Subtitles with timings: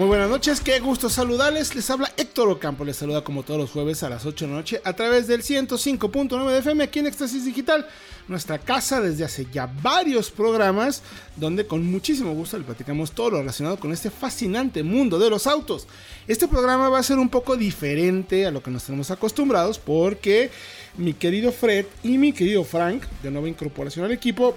[0.00, 1.74] Muy buenas noches, qué gusto saludarles.
[1.74, 4.56] Les habla Héctor Ocampo, les saluda como todos los jueves a las 8 de la
[4.56, 7.86] noche a través del 105.9 de FM aquí en Éxtasis Digital,
[8.26, 11.02] nuestra casa desde hace ya varios programas,
[11.36, 15.46] donde con muchísimo gusto le platicamos todo lo relacionado con este fascinante mundo de los
[15.46, 15.86] autos.
[16.26, 20.50] Este programa va a ser un poco diferente a lo que nos tenemos acostumbrados, porque
[20.96, 24.56] mi querido Fred y mi querido Frank, de nueva incorporación al equipo,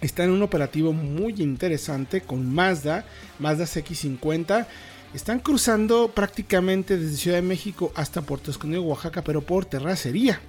[0.00, 3.04] está en un operativo muy interesante con Mazda,
[3.38, 4.66] Mazda CX50.
[5.14, 10.40] Están cruzando prácticamente desde Ciudad de México hasta Puerto Escondido, Oaxaca, pero por terracería.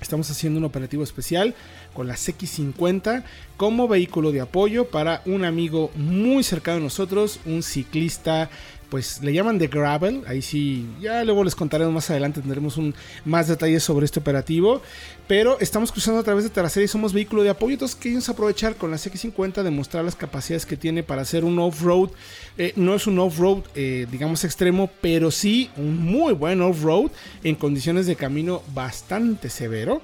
[0.00, 1.54] Estamos haciendo un operativo especial
[1.94, 3.24] con la CX50
[3.56, 8.50] como vehículo de apoyo para un amigo muy cercano a nosotros, un ciclista
[8.88, 12.94] pues le llaman de gravel, ahí sí, ya luego les contaremos más adelante, tendremos un,
[13.24, 14.82] más detalles sobre este operativo,
[15.26, 18.76] pero estamos cruzando a través de terracería y somos vehículo de apoyo, entonces queremos aprovechar
[18.76, 22.10] con la CX50 demostrar las capacidades que tiene para hacer un off-road,
[22.58, 27.10] eh, no es un off-road eh, digamos extremo, pero sí un muy buen off-road
[27.42, 30.02] en condiciones de camino bastante severo.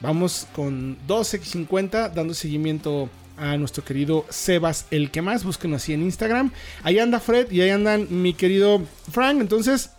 [0.00, 3.08] Vamos con dos X50 dando seguimiento
[3.58, 5.44] nuestro querido Sebas el que más.
[5.44, 6.52] Búsquenos así en Instagram.
[6.82, 9.40] Ahí anda Fred y ahí andan mi querido Frank.
[9.40, 9.90] Entonces,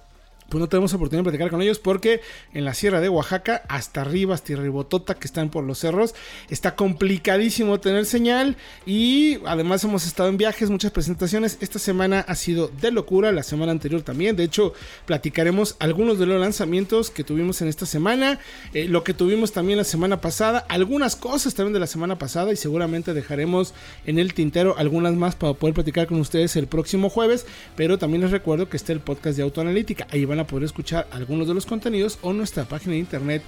[0.49, 2.21] pues no tenemos oportunidad de platicar con ellos porque
[2.53, 6.13] en la sierra de Oaxaca, hasta arriba, hasta Ribotota, que están por los cerros,
[6.49, 11.57] está complicadísimo tener señal y además hemos estado en viajes, muchas presentaciones.
[11.61, 14.35] Esta semana ha sido de locura, la semana anterior también.
[14.35, 14.73] De hecho,
[15.05, 18.39] platicaremos algunos de los lanzamientos que tuvimos en esta semana,
[18.73, 22.51] eh, lo que tuvimos también la semana pasada, algunas cosas también de la semana pasada
[22.53, 23.73] y seguramente dejaremos
[24.05, 27.45] en el tintero algunas más para poder platicar con ustedes el próximo jueves.
[27.75, 30.07] Pero también les recuerdo que está el podcast de Autoanalítica.
[30.11, 33.43] Ahí van a poder escuchar algunos de los contenidos o nuestra página de internet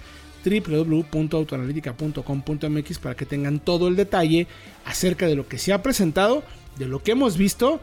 [0.46, 4.46] www.autoanalitica.com.mx para que tengan todo el detalle
[4.86, 6.44] acerca de lo que se ha presentado,
[6.78, 7.82] de lo que hemos visto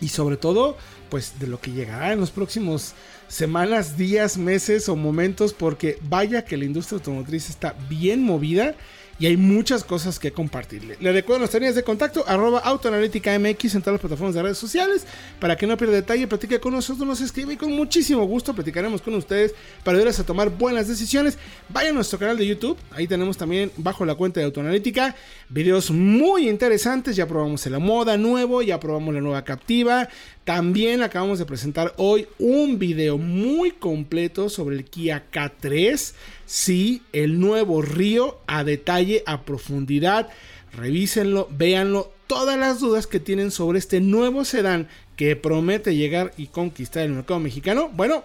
[0.00, 0.78] y sobre todo
[1.10, 2.94] pues de lo que llegará en los próximos
[3.28, 8.74] semanas, días, meses o momentos porque vaya que la industria automotriz está bien movida
[9.22, 10.96] y hay muchas cosas que compartirle.
[10.98, 14.58] Le recuerdo nuestras líneas de contacto, arroba autoanalítica MX en todas las plataformas de redes
[14.58, 15.06] sociales,
[15.38, 19.00] para que no pierda detalle, platique con nosotros, nos escribe y con muchísimo gusto platicaremos
[19.00, 21.38] con ustedes para ayudarles a tomar buenas decisiones.
[21.68, 25.14] Vaya a nuestro canal de YouTube, ahí tenemos también bajo la cuenta de autoanalítica
[25.48, 30.08] videos muy interesantes, ya probamos la moda nuevo, ya probamos la nueva captiva,
[30.44, 36.14] también acabamos de presentar hoy un video muy completo sobre el Kia K3
[36.52, 40.28] sí, el nuevo Río a detalle, a profundidad.
[40.76, 42.12] Revísenlo, véanlo.
[42.26, 47.12] Todas las dudas que tienen sobre este nuevo sedán que promete llegar y conquistar el
[47.12, 47.90] mercado mexicano.
[47.94, 48.22] Bueno,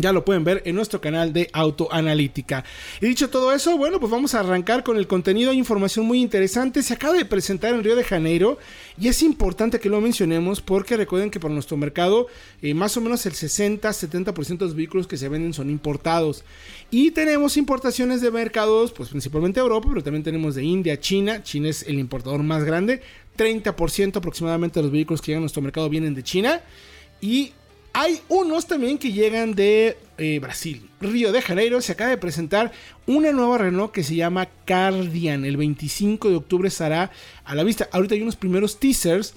[0.00, 2.64] ya lo pueden ver en nuestro canal de autoanalítica.
[3.00, 5.50] Y dicho todo eso, bueno, pues vamos a arrancar con el contenido.
[5.50, 6.82] Hay información muy interesante.
[6.82, 8.58] Se acaba de presentar en Río de Janeiro
[8.98, 12.26] y es importante que lo mencionemos porque recuerden que por nuestro mercado
[12.62, 16.44] eh, más o menos el 60-70% de los vehículos que se venden son importados.
[16.90, 21.42] Y tenemos importaciones de mercados, pues principalmente Europa, pero también tenemos de India, China.
[21.42, 23.02] China es el importador más grande.
[23.36, 26.62] 30% aproximadamente de los vehículos que llegan a nuestro mercado vienen de China.
[27.20, 27.52] Y
[27.92, 30.88] hay unos también que llegan de eh, Brasil.
[31.00, 32.72] Río de Janeiro se acaba de presentar
[33.06, 35.44] una nueva Renault que se llama Cardian.
[35.44, 37.10] El 25 de octubre estará
[37.44, 37.88] a la vista.
[37.92, 39.34] Ahorita hay unos primeros teasers.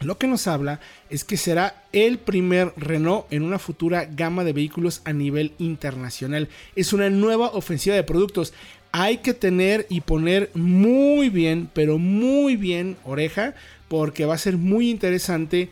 [0.00, 0.80] Lo que nos habla
[1.10, 6.48] es que será el primer Renault en una futura gama de vehículos a nivel internacional.
[6.76, 8.52] Es una nueva ofensiva de productos.
[8.92, 13.54] Hay que tener y poner muy bien, pero muy bien oreja,
[13.88, 15.70] porque va a ser muy interesante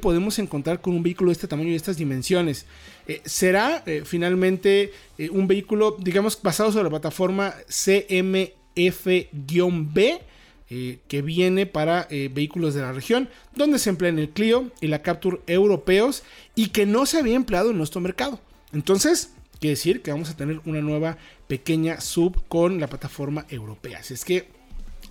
[0.00, 2.66] podemos encontrar con un vehículo de este tamaño y estas dimensiones.
[3.06, 8.50] Eh, será eh, finalmente eh, un vehículo, digamos, basado sobre la plataforma CMF-B.
[11.06, 15.40] que viene para vehículos de la región, donde se emplean el Clio y la Capture
[15.46, 16.22] europeos
[16.54, 18.40] y que no se había empleado en nuestro mercado.
[18.72, 23.98] Entonces, quiere decir que vamos a tener una nueva pequeña sub con la plataforma europea.
[23.98, 24.48] Así es que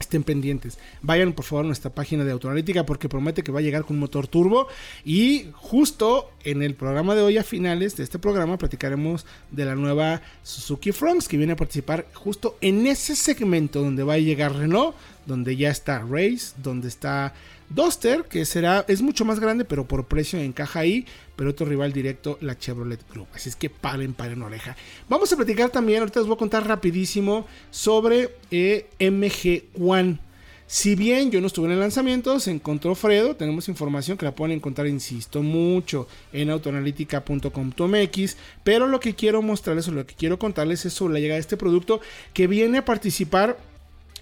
[0.01, 0.77] estén pendientes.
[1.01, 3.95] Vayan por favor a nuestra página de autoanalítica porque promete que va a llegar con
[3.95, 4.67] un motor turbo.
[5.05, 9.75] Y justo en el programa de hoy, a finales de este programa, platicaremos de la
[9.75, 14.55] nueva Suzuki Fronx que viene a participar justo en ese segmento donde va a llegar
[14.55, 14.95] Renault,
[15.25, 17.33] donde ya está Race, donde está
[17.73, 21.05] Duster, que será, es mucho más grande, pero por precio encaja ahí.
[21.35, 23.27] Pero otro rival directo, la Chevrolet Group.
[23.33, 24.75] Así es que paren, paren oreja.
[25.09, 30.19] Vamos a platicar también, ahorita les voy a contar rapidísimo sobre eh, MG One.
[30.67, 33.35] Si bien yo no estuve en el lanzamiento, se encontró Fredo.
[33.35, 38.37] Tenemos información que la pueden encontrar, insisto, mucho en autoanalítica.com.mx.
[38.63, 41.41] Pero lo que quiero mostrarles o lo que quiero contarles es sobre la llegada de
[41.41, 41.99] este producto
[42.33, 43.57] que viene a participar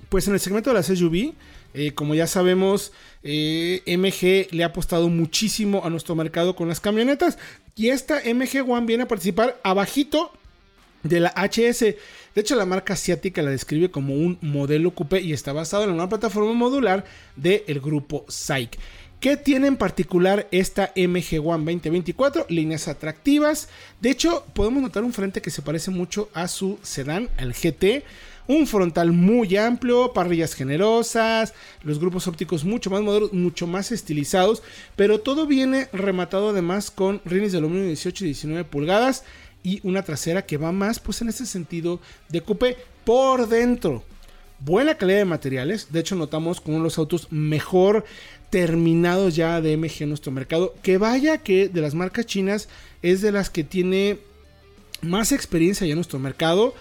[0.09, 1.33] pues en el segmento de las SUV.
[1.73, 2.91] Eh, como ya sabemos,
[3.23, 7.37] eh, MG le ha apostado muchísimo a nuestro mercado con las camionetas.
[7.75, 10.31] Y esta MG One viene a participar abajito
[11.03, 11.95] de la HS.
[12.35, 15.91] De hecho, la marca asiática la describe como un modelo coupé y está basado en
[15.91, 17.05] una plataforma modular
[17.35, 18.77] del grupo SAIC.
[19.19, 22.45] ¿Qué tiene en particular esta MG One 2024?
[22.47, 23.67] Líneas atractivas.
[23.99, 28.05] De hecho, podemos notar un frente que se parece mucho a su sedán, el GT.
[28.49, 31.53] Un frontal muy amplio, parrillas generosas,
[31.83, 34.63] los grupos ópticos mucho más modernos, mucho más estilizados,
[34.95, 39.23] pero todo viene rematado además con rines de aluminio 18 y 19 pulgadas
[39.61, 41.99] y una trasera que va más pues en ese sentido
[42.29, 44.03] de coupé por dentro.
[44.61, 48.03] Buena calidad de materiales, de hecho notamos de los autos mejor
[48.49, 52.67] terminados ya de MG en nuestro mercado, que vaya que de las marcas chinas
[53.03, 54.17] es de las que tiene
[55.03, 56.73] más experiencia ya en nuestro mercado,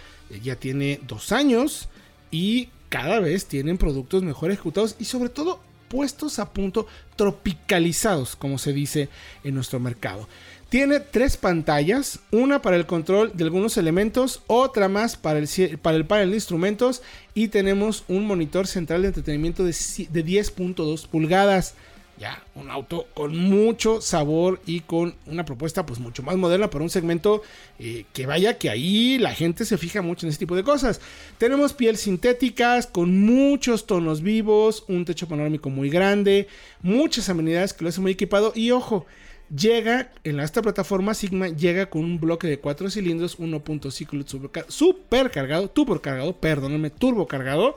[0.43, 1.89] ya tiene dos años
[2.31, 6.87] y cada vez tienen productos mejor ejecutados y sobre todo puestos a punto,
[7.17, 9.09] tropicalizados, como se dice
[9.43, 10.29] en nuestro mercado.
[10.69, 15.97] Tiene tres pantallas, una para el control de algunos elementos, otra más para el, para
[15.97, 17.03] el panel de instrumentos
[17.33, 21.75] y tenemos un monitor central de entretenimiento de, 10.2 pulgadas.
[22.19, 26.83] Ya, un auto con mucho sabor y con una propuesta pues mucho más moderna para
[26.83, 27.43] un segmento
[27.79, 31.01] eh, que vaya que ahí la gente se fija mucho en ese tipo de cosas.
[31.39, 36.49] Tenemos piel sintéticas con muchos tonos vivos, un techo panorámico muy grande,
[36.83, 39.07] muchas amenidades que lo hacen muy equipado y ojo,
[39.55, 45.71] llega en esta plataforma Sigma llega con un bloque de 4 cilindros 1.5 super cargado,
[45.71, 47.77] turbo cargado, perdónenme, turbo cargado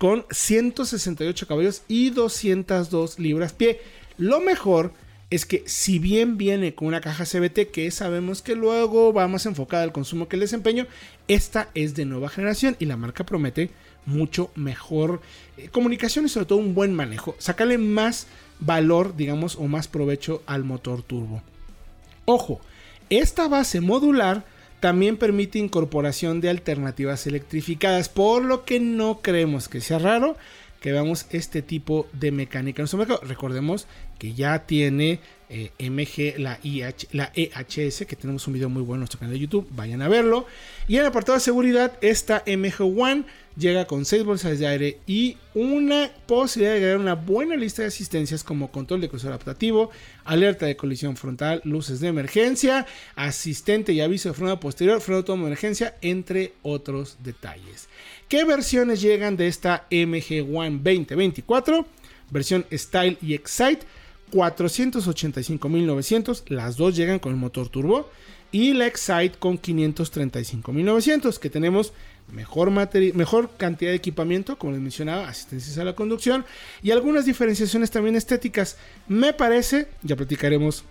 [0.00, 3.82] con 168 caballos y 202 libras pie.
[4.16, 4.94] Lo mejor
[5.28, 9.44] es que si bien viene con una caja CBT que sabemos que luego va más
[9.44, 10.86] enfocada al consumo que el desempeño,
[11.28, 13.68] esta es de nueva generación y la marca promete
[14.06, 15.20] mucho mejor
[15.58, 17.36] eh, comunicación y sobre todo un buen manejo.
[17.38, 18.26] Sácale más
[18.58, 21.42] valor, digamos, o más provecho al motor turbo.
[22.24, 22.62] Ojo,
[23.10, 24.46] esta base modular
[24.80, 30.36] también permite incorporación de alternativas electrificadas, por lo que no creemos que sea raro
[30.80, 33.20] que veamos este tipo de mecánica en nuestro mercado.
[33.22, 33.86] Recordemos
[34.18, 38.96] que ya tiene eh, MG, la, IH, la EHS, que tenemos un video muy bueno
[38.96, 40.46] en nuestro canal de YouTube, vayan a verlo.
[40.88, 43.24] Y en el apartado de seguridad, esta MG One
[43.56, 47.88] llega con 6 bolsas de aire y una posibilidad de agregar una buena lista de
[47.88, 49.90] asistencias como control de crucero adaptativo,
[50.24, 52.86] alerta de colisión frontal, luces de emergencia,
[53.16, 57.88] asistente y aviso de freno posterior, freno de emergencia, entre otros detalles.
[58.30, 61.84] ¿Qué versiones llegan de esta MG One 2024?
[62.30, 63.80] Versión Style y Excite
[64.30, 68.08] 485.900, las dos llegan con el motor turbo
[68.52, 71.92] y la Excite con 535.900 que tenemos
[72.32, 76.44] mejor, mejor cantidad de equipamiento, como les mencionaba, asistencias a la conducción
[76.84, 78.76] y algunas diferenciaciones también estéticas.
[79.08, 80.84] Me parece, ya platicaremos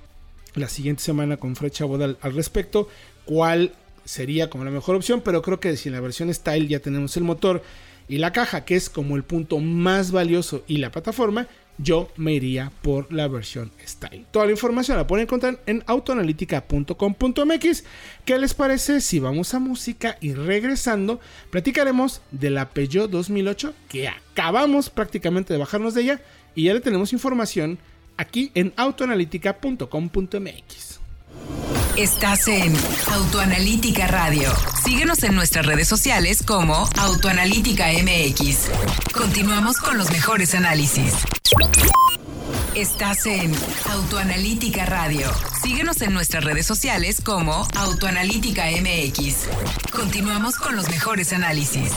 [0.56, 2.90] la siguiente semana con Fred Chabodal al respecto,
[3.24, 3.72] cuál
[4.10, 7.16] sería como la mejor opción, pero creo que si en la versión Style ya tenemos
[7.16, 7.62] el motor
[8.08, 11.46] y la caja, que es como el punto más valioso, y la plataforma,
[11.78, 14.26] yo me iría por la versión Style.
[14.32, 17.84] Toda la información la pueden encontrar en autoanalítica.com.mx.
[18.26, 21.20] ¿Qué les parece si vamos a música y regresando
[21.52, 26.20] platicaremos de la Peugeot 2008 que acabamos prácticamente de bajarnos de ella
[26.56, 27.78] y ya le tenemos información
[28.18, 30.99] aquí en autoanalítica.com.mx.
[31.96, 32.74] Estás en
[33.12, 34.52] Autoanalítica Radio.
[34.86, 38.70] Síguenos en nuestras redes sociales como Autoanalítica MX.
[39.14, 41.14] Continuamos con los mejores análisis.
[42.76, 43.52] Estás en
[43.92, 45.30] Autoanalítica Radio.
[45.62, 49.48] Síguenos en nuestras redes sociales como Autoanalítica MX.
[49.92, 51.92] Continuamos con los mejores análisis.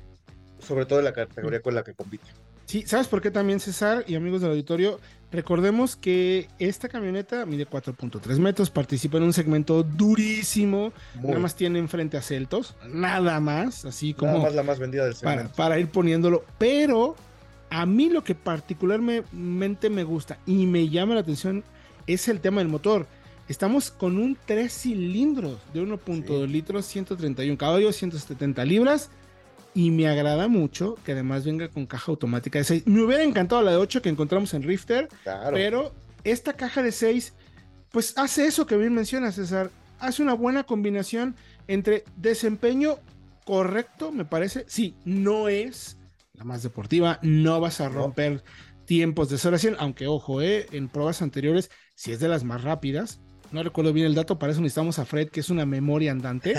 [0.60, 2.28] sobre todo en la categoría con la que compite.
[2.66, 5.00] Sí, ¿sabes por qué también, César y amigos del auditorio?
[5.32, 11.80] Recordemos que esta camioneta mide 4.3 metros, participa en un segmento durísimo, nada más tiene
[11.80, 14.34] enfrente a Celtos, nada más, así como...
[14.34, 15.54] Nada más la más vendida del segmento.
[15.56, 17.16] Para, ir poniéndolo, pero
[17.72, 21.64] a mí lo que particularmente me gusta y me llama la atención
[22.08, 23.08] es el tema del motor.
[23.50, 29.10] Estamos con un 3 cilindros de 1.2 litros, 131 caballos, 170 libras
[29.74, 32.86] y me agrada mucho que además venga con caja automática de 6.
[32.86, 35.10] Me hubiera encantado la de 8 que encontramos en Rifter,
[35.52, 37.34] pero esta caja de 6,
[37.92, 39.72] pues hace eso que bien menciona César.
[39.98, 41.36] Hace una buena combinación
[41.68, 43.00] entre desempeño
[43.46, 44.64] correcto, me parece.
[44.68, 45.98] Sí, no es
[46.34, 48.44] la más deportiva, no vas a romper
[48.86, 53.20] tiempos de aceleración, aunque ojo, eh, en pruebas anteriores, si es de las más rápidas.
[53.52, 56.54] No recuerdo bien el dato, para eso necesitamos a Fred, que es una memoria andante.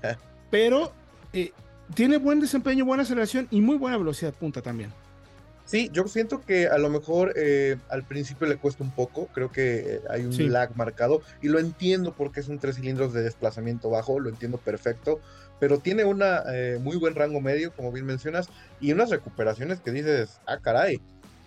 [0.50, 0.92] pero
[1.32, 1.52] eh,
[1.94, 4.92] tiene buen desempeño, buena aceleración y muy buena velocidad punta también.
[5.66, 9.50] Sí, yo siento que a lo mejor eh, al principio le cuesta un poco, creo
[9.50, 13.24] que eh, hay un lag marcado y lo entiendo porque es un tres cilindros de
[13.24, 15.18] desplazamiento bajo, lo entiendo perfecto,
[15.58, 18.48] pero tiene un eh, muy buen rango medio, como bien mencionas,
[18.80, 21.00] y unas recuperaciones que dices, ah, caray,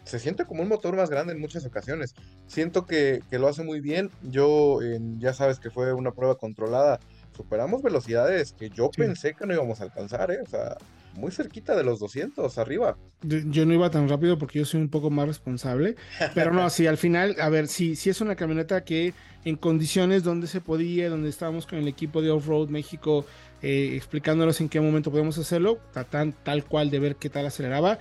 [0.03, 2.15] se siente como un motor más grande en muchas ocasiones.
[2.47, 4.79] Siento que, lo hace muy bien, yo
[5.17, 6.99] ya sabes que fue una prueba controlada
[7.39, 10.39] superamos velocidades que yo pensé que no íbamos a alcanzar, ¿eh?
[10.43, 10.75] O sea,
[11.13, 12.97] muy cerquita de los 200 arriba.
[13.21, 15.95] Yo, no iba tan rápido porque yo soy un poco más responsable,
[16.35, 19.13] pero no, sí, al final, a ver, sí, sí es una camioneta que
[19.45, 23.25] en condiciones donde se podía, donde estábamos con el equipo de Off-Road México
[23.61, 25.79] eh, explicándonos en qué momento podemos hacerlo,
[26.09, 27.99] tan, tal cual de ver qué tal aceleraba,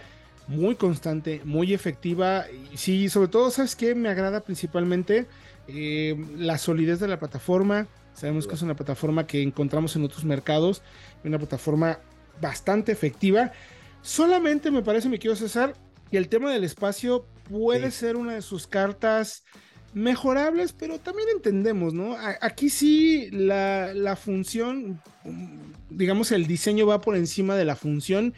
[0.48, 3.94] muy constante, muy efectiva, y sí, sobre todo, ¿sabes qué?
[3.94, 5.26] Me agrada principalmente
[5.68, 7.86] eh, la solidez de la plataforma,
[8.18, 10.82] Sabemos que es una plataforma que encontramos en otros mercados,
[11.22, 12.00] una plataforma
[12.40, 13.52] bastante efectiva.
[14.02, 15.74] Solamente me parece, me quiero cesar,
[16.10, 19.44] que el tema del espacio puede ser una de sus cartas
[19.94, 22.16] mejorables, pero también entendemos, ¿no?
[22.40, 25.00] Aquí sí la, función,
[25.90, 28.34] digamos, el diseño va por encima de la función.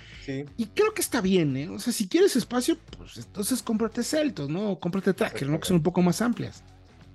[0.57, 1.69] Y creo que está bien, ¿eh?
[1.69, 4.71] O sea, si quieres espacio, pues entonces cómprate Celtos, ¿no?
[4.71, 5.61] O cómprate Tracker, ¿no?
[5.61, 6.63] Que son un poco más amplias.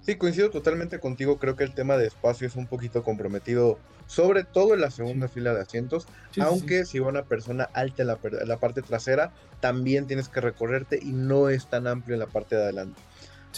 [0.05, 1.39] Sí, coincido totalmente contigo.
[1.39, 5.27] Creo que el tema de espacio es un poquito comprometido, sobre todo en la segunda
[5.27, 6.05] fila de asientos.
[6.39, 8.09] aunque si va una persona alta en
[8.47, 12.55] la, parte trasera, también tienes que recorrerte y no es tan amplio en la parte
[12.55, 13.01] de adelante.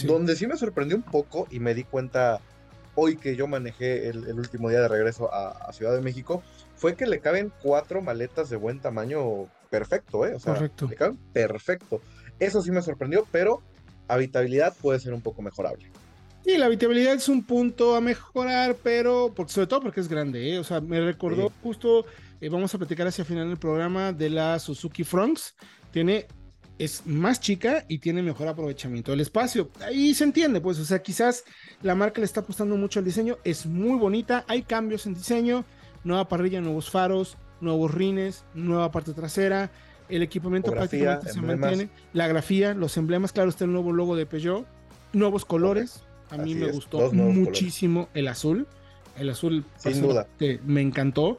[0.06, 2.40] Donde sí me sorprendió un poco y me di cuenta
[2.94, 6.42] hoy que yo manejé el, último día de regreso a, Ciudad de México,
[6.74, 10.34] fue que le caben cuatro maletas de buen tamaño perfecto, ¿eh?
[10.34, 12.00] O sea, le caben perfecto.
[12.40, 13.62] Eso sí me sorprendió, pero
[14.08, 15.90] habitabilidad puede ser un poco mejorable.
[16.44, 20.58] Sí, la habitabilidad es un punto a mejorar, pero sobre todo porque es grande, ¿eh?
[20.58, 22.06] O sea, me recordó justo,
[22.40, 25.54] eh, vamos a platicar hacia el final del programa de la Suzuki Fronx.
[25.90, 26.26] Tiene,
[26.78, 29.70] es más chica y tiene mejor aprovechamiento del espacio.
[29.80, 31.44] Ahí se entiende, pues, o sea, quizás
[31.82, 33.38] la marca le está apostando mucho al diseño.
[33.44, 35.64] Es muy bonita, hay cambios en diseño,
[36.04, 39.70] nueva parrilla, nuevos faros, nuevos rines, nueva parte trasera.
[40.08, 41.90] El equipamiento prácticamente se mantiene.
[42.12, 44.66] La grafía, los emblemas, claro, está el nuevo logo de Peugeot,
[45.12, 46.02] nuevos colores.
[46.30, 48.66] A mí me gustó muchísimo el azul.
[49.16, 50.28] El azul, sin duda,
[50.64, 51.38] me encantó.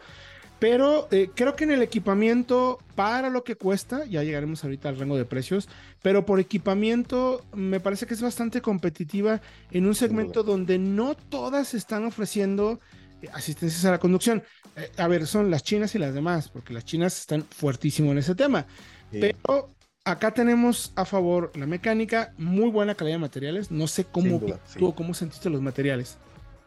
[0.59, 4.99] Pero eh, creo que en el equipamiento, para lo que cuesta, ya llegaremos ahorita al
[4.99, 5.69] rango de precios,
[6.01, 11.73] pero por equipamiento me parece que es bastante competitiva en un segmento donde no todas
[11.73, 12.79] están ofreciendo
[13.21, 14.43] eh, asistencias a la conducción.
[14.75, 18.17] Eh, a ver, son las chinas y las demás, porque las chinas están fuertísimo en
[18.17, 18.65] ese tema.
[19.11, 19.73] Pero
[20.03, 23.71] acá tenemos a favor la mecánica, muy buena calidad de materiales.
[23.71, 24.41] No sé cómo
[24.77, 26.17] tú cómo sentiste los materiales.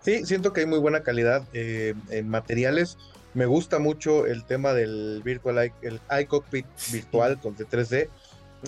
[0.03, 2.99] Sí, siento que hay muy buena calidad eh, en materiales.
[3.35, 8.09] Me gusta mucho el tema del virtual el iCockpit virtual con de 3D.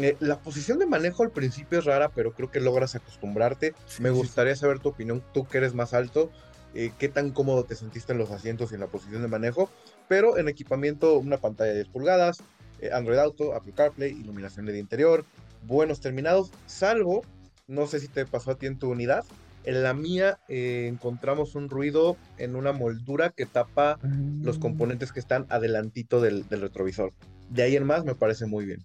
[0.01, 3.75] Eh, la posición de manejo al principio es rara, pero creo que logras acostumbrarte.
[4.01, 6.31] Me gustaría saber tu opinión, tú que eres más alto,
[6.75, 9.71] eh, qué tan cómodo te sentiste en los asientos y en la posición de manejo.
[10.09, 12.43] Pero en equipamiento, una pantalla de 10 pulgadas,
[12.81, 15.25] eh, Android Auto, Apple CarPlay, iluminación de interior,
[15.63, 17.23] buenos terminados, salvo,
[17.69, 19.25] no sé si te pasó a ti en tu unidad,
[19.65, 23.99] en la mía encontramos un ruido en una moldura que tapa
[24.43, 24.61] los mm.
[24.61, 27.13] componentes que están adelantito del, del retrovisor.
[27.51, 28.85] De ahí en más me parece muy bien.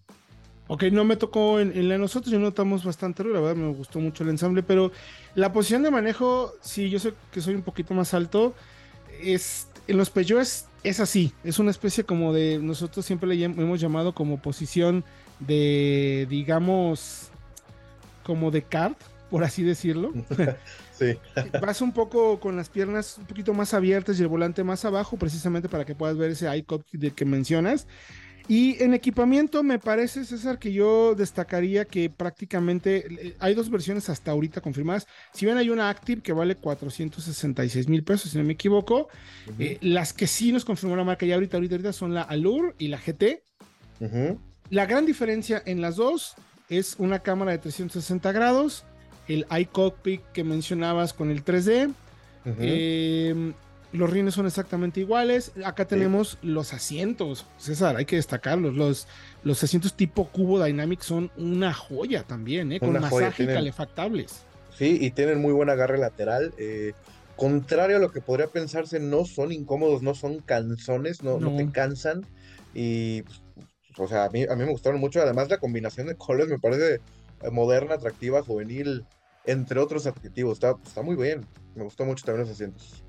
[0.72, 4.00] Ok, no me tocó en, la de nosotros, yo notamos bastante la verdad me gustó
[4.00, 4.92] mucho el ensamble, pero
[5.34, 8.54] la posición de manejo, sí, yo sé que soy un poquito más alto,
[9.20, 10.42] es, en los Peugeot
[10.84, 15.04] es, así, es una especie como de, nosotros siempre le hemos llamado como posición
[15.40, 17.32] de, digamos,
[18.24, 20.14] como de kart, por así decirlo.
[20.98, 21.18] sí.
[21.62, 25.18] Vas un poco con las piernas un poquito más abiertas y el volante más abajo,
[25.18, 26.48] precisamente para que puedas ver ese
[26.92, 27.88] de que mencionas.
[28.50, 34.10] Y en equipamiento me parece, César, que yo destacaría que prácticamente eh, hay dos versiones
[34.10, 35.06] hasta ahorita confirmadas.
[35.34, 39.08] Si bien hay una Active que vale 466 mil pesos, si no me equivoco,
[39.60, 42.74] eh, las que sí nos confirmó la marca ya ahorita, ahorita, ahorita son la Allure
[42.80, 43.44] y la GT.
[44.72, 46.34] La gran diferencia en las dos
[46.70, 48.84] es una cámara de 360 grados,
[49.30, 51.94] el iCockpit que mencionabas con el 3D.
[53.92, 55.52] Los rines son exactamente iguales.
[55.64, 57.46] Acá tenemos los asientos.
[57.58, 58.76] César, hay que destacarlos.
[58.76, 59.08] Los,
[59.44, 62.80] los asientos tipo Cubo Dynamic son una joya también, ¿eh?
[62.80, 64.44] con masaje calefactables.
[64.78, 66.54] Sí, y tienen muy buen agarre lateral.
[66.58, 66.94] Eh,
[67.36, 71.56] contrario a lo que podría pensarse, no son incómodos, no son canzones, no, no.
[71.56, 72.26] te cansan.
[72.76, 73.42] Y, pues,
[73.98, 75.20] o sea, a mí, a mí me gustaron mucho.
[75.20, 77.02] Además, la combinación de colores me parece
[77.52, 79.06] moderna, atractiva, juvenil,
[79.46, 80.54] entre otros adjetivos.
[80.54, 81.46] Está, está muy bien.
[81.76, 83.04] Me gustó mucho también los asientos.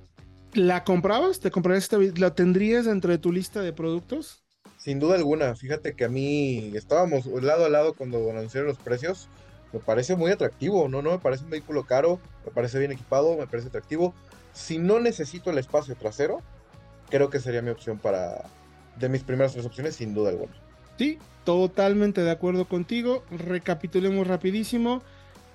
[0.53, 1.41] ¿La comprabas?
[1.41, 1.99] ¿Te comprarías esta?
[2.17, 4.43] ¿La tendrías dentro de tu lista de productos?
[4.77, 5.55] Sin duda alguna.
[5.55, 9.29] Fíjate que a mí estábamos lado a lado cuando anunciaron los precios.
[9.73, 11.03] Me parece muy atractivo, ¿no?
[11.03, 14.15] No me parece un vehículo caro, me parece bien equipado, me parece atractivo.
[14.53, 16.41] Si no necesito el espacio trasero,
[17.09, 18.43] creo que sería mi opción para.
[18.99, 20.53] De mis primeras tres opciones, sin duda alguna.
[20.99, 23.23] Sí, totalmente de acuerdo contigo.
[23.31, 25.03] Recapitulemos rapidísimo.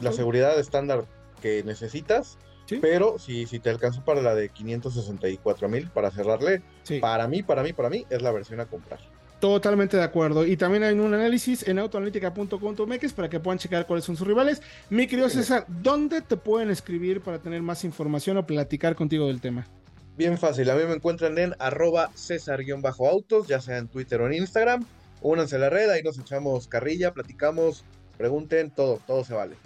[0.00, 1.04] la seguridad estándar
[1.40, 2.38] que necesitas
[2.80, 6.62] pero si, si te alcanzó para la de 564 mil, para cerrarle,
[7.00, 9.00] para mí, para mí, para mí, es la versión a comprar.
[9.40, 10.44] Totalmente de acuerdo.
[10.44, 14.60] Y también hay un análisis en autoanalítica.com.mx para que puedan checar cuáles son sus rivales.
[14.90, 19.40] Mi querido César, ¿dónde te pueden escribir para tener más información o platicar contigo del
[19.40, 19.66] tema?
[20.16, 24.34] Bien fácil, a mí me encuentran en arroba César-autos, ya sea en Twitter o en
[24.34, 24.84] Instagram.
[25.20, 27.84] Únanse a la red, ahí nos echamos carrilla, platicamos,
[28.18, 29.56] pregunten, todo, todo se vale.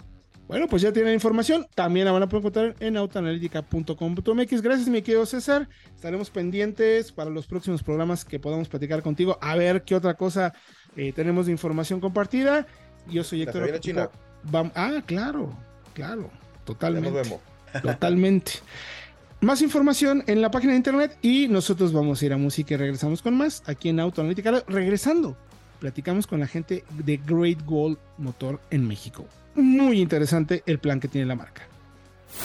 [0.47, 1.65] Bueno, pues ya tienen información.
[1.73, 4.61] También la van a poder encontrar en autoanalítica.com.mx.
[4.61, 5.67] Gracias, mi querido César.
[5.95, 9.37] Estaremos pendientes para los próximos programas que podamos platicar contigo.
[9.41, 10.53] A ver qué otra cosa
[10.95, 12.67] eh, tenemos de información compartida.
[13.09, 13.79] Yo soy Héctor.
[13.79, 14.09] China.
[14.75, 15.57] Ah, claro,
[15.93, 16.29] claro.
[16.65, 17.09] Totalmente.
[17.09, 17.41] nos vemos.
[17.81, 18.51] Totalmente.
[19.41, 22.77] Más información en la página de internet y nosotros vamos a ir a música y
[22.77, 24.63] regresamos con más aquí en Autoanalítica.
[24.67, 25.35] Regresando,
[25.83, 31.07] platicamos con la gente de Great Gold Motor en México muy interesante el plan que
[31.07, 31.63] tiene la marca.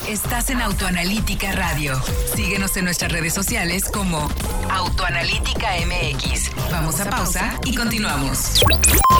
[0.07, 1.94] Estás en Autoanalítica Radio.
[2.35, 4.29] Síguenos en nuestras redes sociales como
[4.70, 6.51] Autoanalítica MX.
[6.70, 8.61] Vamos a pausa y continuamos.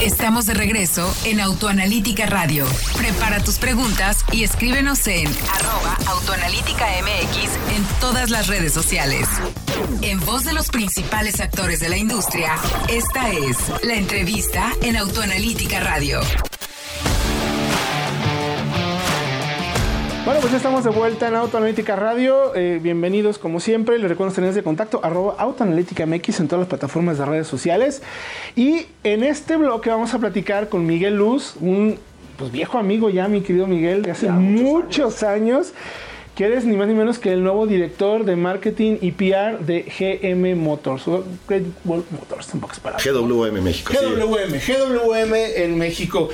[0.02, 2.66] Estamos de regreso en Autoanalítica Radio.
[2.96, 9.28] Prepara tus preguntas y escríbenos en arroba Autoanalítica MX en todas las redes sociales.
[10.02, 12.54] En voz de los principales actores de la industria,
[12.88, 16.20] esta es la entrevista en Autoanalítica Radio.
[20.28, 22.54] Bueno, pues ya estamos de vuelta en Autoanalítica Radio.
[22.54, 23.98] Eh, bienvenidos como siempre.
[23.98, 28.02] Les recuerdo tener de contacto arroba Autoanalítica MX en todas las plataformas de redes sociales.
[28.54, 31.98] Y en este bloque vamos a platicar con Miguel Luz, un
[32.36, 35.72] pues, viejo amigo ya, mi querido Miguel, de hace muchos, años
[36.34, 39.90] que eres ni más ni menos que el nuevo director de marketing y PR de
[39.98, 41.04] GM Motors.
[41.48, 43.02] Great Motors, en pocas palabras.
[43.02, 43.94] GWM México.
[43.94, 46.28] GWM, GWM en México.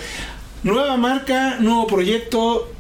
[0.64, 2.74] Nueva marca, nuevo proyecto,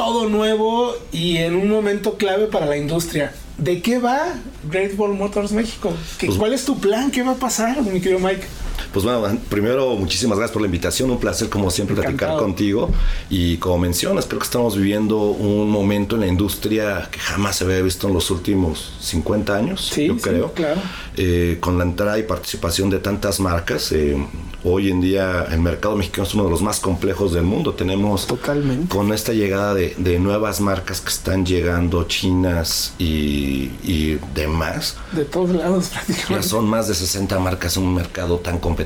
[0.00, 3.34] todo nuevo y en un momento clave para la industria.
[3.58, 4.28] ¿De qué va
[4.70, 5.92] Great Wall Motors México?
[6.18, 7.10] Pues ¿Cuál es tu plan?
[7.10, 8.46] ¿Qué va a pasar, mi querido Mike?
[8.92, 12.90] Pues bueno, primero muchísimas gracias por la invitación, un placer como siempre platicar contigo
[13.28, 17.64] y como mencionas, creo que estamos viviendo un momento en la industria que jamás se
[17.64, 20.80] había visto en los últimos 50 años, yo creo, claro.
[21.16, 23.92] Eh, con la entrada y participación de tantas marcas.
[23.92, 24.16] Eh,
[24.62, 28.26] hoy en día el mercado mexicano es uno de los más complejos del mundo, tenemos
[28.26, 28.88] Totalmente.
[28.88, 34.96] con esta llegada de, de nuevas marcas que están llegando, chinas y, y demás.
[35.12, 36.34] De todos lados prácticamente.
[36.34, 38.79] Ya son más de 60 marcas en un mercado tan complejo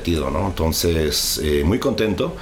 [0.47, 2.35] Entonces, eh, muy contento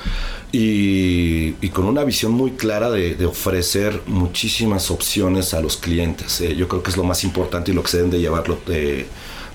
[0.52, 6.42] y, con una visión muy clara de, ofrecer muchísimas opciones a los clientes.
[6.42, 8.60] Eh, yo creo que es lo más importante y lo que se deben de llevarlo
[8.68, 9.08] de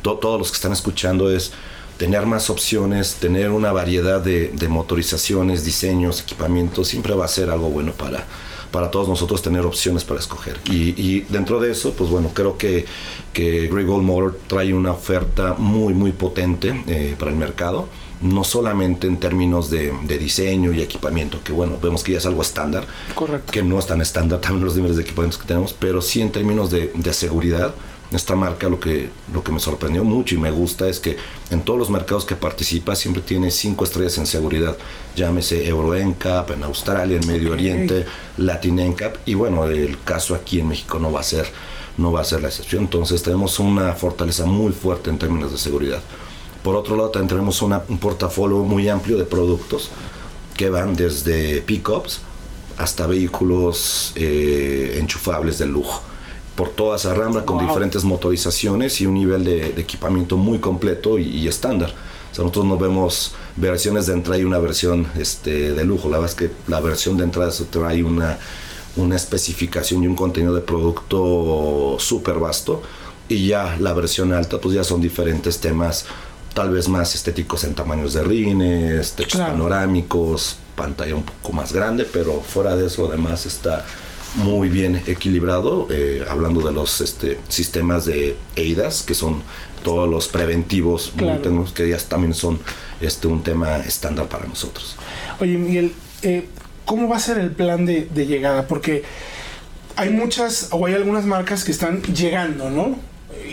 [0.03, 1.53] todos los que están escuchando es
[1.99, 7.69] tener más opciones, tener una variedad de, motorizaciones, diseños, equipamientos, siempre va a ser algo
[7.69, 8.25] bueno para,
[8.71, 10.59] para todos nosotros tener opciones para escoger.
[10.67, 12.85] Y, dentro de eso, pues bueno, creo que,
[13.33, 17.89] que Grey Gold Motor trae una oferta muy, muy potente eh, para el mercado.
[18.21, 22.43] No solamente en términos de, diseño y equipamiento, que bueno, vemos que ya es algo
[22.43, 23.53] estándar, Correcto.
[23.53, 26.33] que no es tan estándar también los niveles de equipamientos que tenemos, pero sí en
[26.33, 27.73] términos de, de seguridad,
[28.11, 31.18] esta marca lo que, lo que me sorprendió mucho y me gusta es que
[31.51, 34.77] en todos los mercados que participa siempre tiene cinco estrellas en seguridad.
[35.14, 38.07] Llámese Euro NCAP, en Australia, en Medio Oriente,
[38.38, 41.47] Latin NCAP y bueno, el caso aquí en México no va a ser
[41.99, 42.85] no va a ser la excepción.
[42.85, 46.01] Entonces tenemos una fortaleza muy fuerte en términos de seguridad.
[46.62, 49.90] Por otro lado, también tenemos un portafolio muy amplio de productos
[50.57, 52.21] que van desde pickups
[52.77, 56.03] hasta vehículos eh, enchufables de lujo
[56.59, 61.47] por toda esa rambla con diferentes motorizaciones y un nivel de, equipamiento muy completo y,
[61.47, 61.94] estándar.
[62.37, 66.09] nosotros no vemos versiones de entrada y una versión este, de lujo.
[66.09, 68.38] La verdad es que la versión de entrada trae una,
[68.97, 72.83] una especificación y un contenido de producto súper vasto.
[73.29, 76.07] Y ya la versión alta, pues ya son diferentes temas,
[76.55, 82.05] tal vez más estéticos en tamaños de rines, techos panorámicos, pantalla un poco más grande,
[82.05, 83.87] pero fuera de eso, además está
[84.35, 89.43] muy bien equilibrado, eh, hablando de los este, sistemas de EIDAS, que son
[89.83, 91.12] todos los preventivos
[91.75, 92.59] que ya también son
[93.01, 94.97] este, un tema estándar para nosotros.
[95.41, 96.49] Oye, Miguel, eh,
[96.85, 98.67] ¿cómo va a ser el plan de, llegada?
[98.67, 99.05] Porque
[99.97, 102.97] hay muchas, o hay algunas marcas que están llegando, ¿no?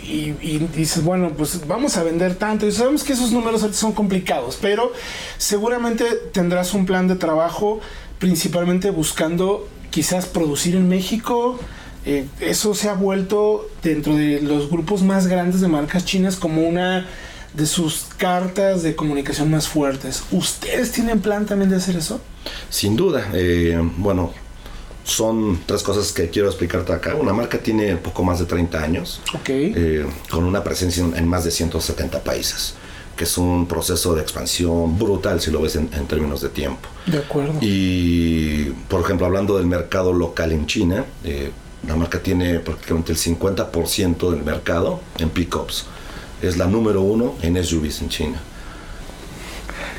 [0.02, 2.66] Y, y, dices, bueno, pues vamos a vender tanto.
[2.66, 4.92] Y sabemos que esos números son complicados, pero
[5.38, 7.80] seguramente tendrás un plan de trabajo
[8.18, 11.58] principalmente buscando quizás producir en México.
[12.04, 16.68] Eh, eso se ha vuelto dentro de los grupos más grandes de marcas chinas como
[16.68, 17.06] una
[17.54, 20.24] de sus cartas de comunicación más fuertes.
[20.32, 22.20] ¿Ustedes tienen plan también de hacer eso?
[22.68, 23.30] Sin duda.
[23.32, 24.34] Eh, bueno,
[25.02, 27.14] son tres cosas que quiero explicarte acá.
[27.14, 29.72] Una marca tiene poco más de 30 años, okay.
[29.74, 32.74] Eh, con una presencia en más de 170 países
[33.16, 36.88] que es un proceso de expansión brutal si lo ves en, términos de tiempo.
[37.06, 37.54] De acuerdo.
[37.60, 41.50] Y, por ejemplo, hablando del mercado local en China, eh,
[41.86, 45.86] la marca tiene prácticamente el 50% del mercado en pickups.
[46.42, 48.40] Es la número uno en SUVs en China.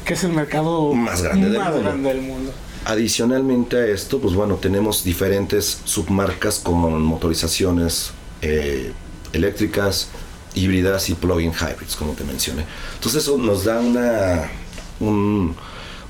[0.05, 1.79] Que es el mercado más grande, del, mundo.
[1.79, 2.51] grande del mundo.
[2.85, 8.93] Adicionalmente a esto, pues bueno, tenemos diferentes submarcas con motorizaciones eh,
[9.33, 10.09] eléctricas,
[10.57, 12.65] híbridas y plug-in hybrids, como te mencioné.
[12.95, 14.49] Entonces eso nos da una,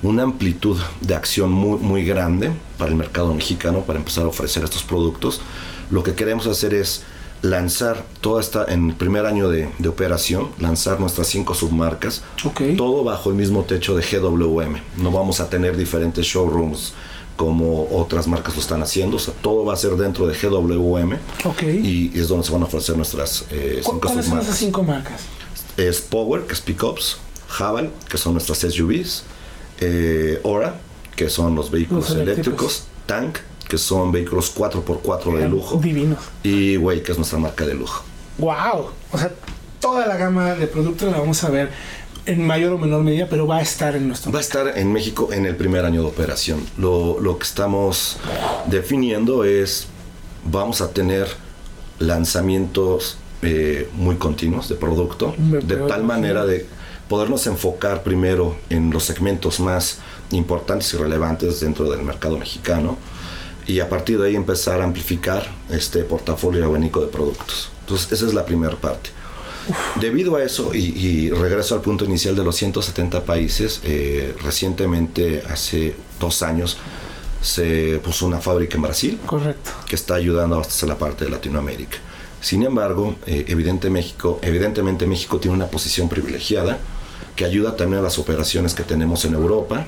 [0.01, 4.63] una amplitud de acción muy, muy grande para el mercado mexicano para empezar a ofrecer
[4.63, 5.41] estos productos.
[5.89, 7.03] Lo que queremos hacer es
[7.41, 12.23] lanzar toda esta, en el primer año de, operación, lanzar nuestras cinco submarcas,
[12.77, 14.77] todo bajo el mismo techo de GWM.
[14.97, 16.93] No vamos a tener diferentes showrooms
[17.37, 19.15] como otras marcas lo están haciendo.
[19.15, 21.13] O sea, todo va a ser dentro de GWM.
[21.61, 25.21] Y, es donde se van a ofrecer nuestras eh, cinco ¿Cuáles son esas cinco marcas?
[25.77, 27.17] Es Power, que es Pickups,
[27.57, 29.23] Haval, que son nuestras SUVs,
[29.79, 30.79] eh, Ora,
[31.15, 33.37] que son los vehículos eléctricos, Tank,
[33.69, 35.77] que son vehículos 4x4 de lujo.
[35.77, 36.19] Divinos.
[36.43, 38.03] Y Way, que es nuestra marca de lujo.
[38.39, 38.89] ¡Wow!
[39.11, 39.31] O sea,
[39.79, 41.69] toda la gama de productos la vamos a ver
[42.27, 44.91] en mayor o menor medida, pero va a estar en nuestro Va a estar en
[44.91, 46.59] México en el primer año de operación.
[46.77, 48.17] Lo, lo que estamos
[48.67, 49.87] definiendo es,
[50.43, 51.27] vamos a tener
[51.99, 56.65] lanzamientos eh, muy continuos de producto, de tal manera de
[57.07, 59.99] podernos enfocar primero en los segmentos más
[60.31, 62.97] importantes y relevantes dentro del mercado mexicano
[63.65, 67.69] y a partir de ahí empezar a amplificar este portafolio abanico de productos.
[67.81, 69.11] Entonces, esa es la primera parte.
[69.99, 75.95] Debido a eso, y, regreso al punto inicial de los 170 países, eh, recientemente, hace
[76.19, 76.77] dos años,
[77.41, 79.19] se puso una fábrica en Brasil.
[79.25, 79.71] Correcto.
[79.87, 81.97] Que está ayudando a abastecer la parte de Latinoamérica.
[82.41, 86.77] Sin embargo, eh, evidente México, evidentemente México tiene una posición privilegiada
[87.35, 89.85] que ayuda también a las operaciones que tenemos en Europa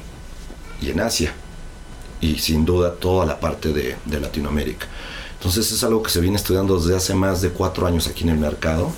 [0.82, 1.34] y en Asia.
[2.22, 4.88] Y sin duda toda la parte de, de Latinoamérica.
[5.38, 8.30] Entonces es algo que se viene estudiando desde hace más de cuatro años aquí en
[8.30, 8.92] el mercado.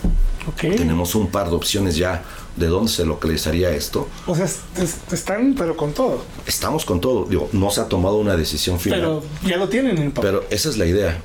[0.59, 2.23] Tenemos un par de opciones ya
[2.55, 4.07] de dónde se localizaría esto.
[4.27, 4.47] O sea,
[5.11, 6.23] están, pero con todo.
[6.45, 7.25] Estamos con todo.
[7.25, 8.99] Digo, no se ha tomado una decisión final.
[8.99, 11.21] Pero ya lo tienen en Pero esa es la idea.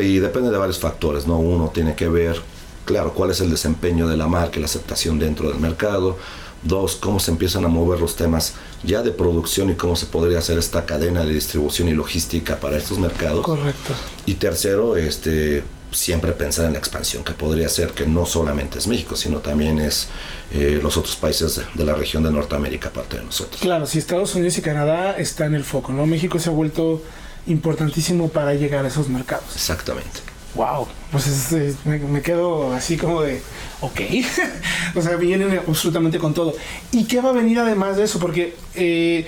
[0.00, 1.38] Y depende de varios factores, ¿no?
[1.38, 2.40] Uno tiene que ver,
[2.84, 6.18] claro, cuál es el desempeño de la marca y la aceptación dentro del mercado.
[6.62, 10.38] Dos, cómo se empiezan a mover los temas ya de producción y cómo se podría
[10.38, 13.44] hacer esta cadena de distribución y logística para estos mercados.
[13.44, 13.92] Correcto.
[14.24, 15.62] Y tercero, este,
[15.94, 19.78] siempre pensar en la expansión, que podría ser que no solamente es México, sino también
[19.78, 20.08] es
[20.52, 23.60] eh, los otros países de, la región de Norteamérica, aparte de nosotros.
[23.60, 26.06] Claro, si Estados Unidos y Canadá está en el foco, ¿no?
[26.06, 27.02] México se ha vuelto
[27.46, 29.54] importantísimo para llegar a esos mercados.
[29.54, 30.20] Exactamente.
[30.54, 31.52] Wow, pues
[31.84, 33.42] me, quedo así como de,
[33.80, 34.00] ok,
[34.94, 36.54] o sea, vienen absolutamente con todo.
[36.92, 38.20] ¿Y qué va a venir además de eso?
[38.20, 39.26] Porque eh,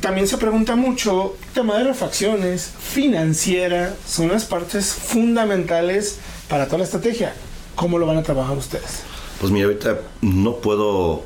[0.00, 6.84] también se pregunta mucho, tema de refacciones, financiera, son las partes fundamentales para toda la
[6.84, 7.34] estrategia.
[7.74, 9.02] ¿Cómo lo van a trabajar ustedes?
[9.40, 11.22] Pues mira, ahorita no puedo uh,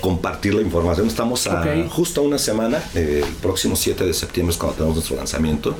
[0.00, 1.06] compartir la información.
[1.06, 5.74] Estamos a justo una semana, el próximo 7 de septiembre es cuando tenemos nuestro lanzamiento.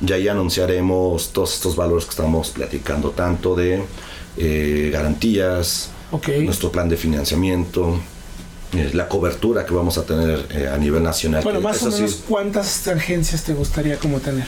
[0.00, 3.82] Ya ahí anunciaremos todos estos valores que estamos platicando, tanto de
[4.36, 5.90] eh, garantías,
[6.44, 7.98] nuestro plan de financiamiento,
[8.72, 11.42] la cobertura que vamos a tener eh, a nivel nacional.
[11.42, 14.46] Bueno, más o menos, ¿cuántas agencias te gustaría como tener?